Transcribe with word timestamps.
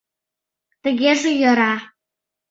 —Тыгеже 0.83 1.31
йӧра. 1.41 1.73